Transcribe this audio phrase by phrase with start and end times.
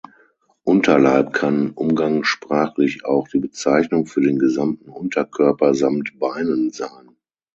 [0.63, 7.17] Unterleib kann umgangssprachlich auch die Bezeichnung für den gesamten Unterkörper samt Beinen sein.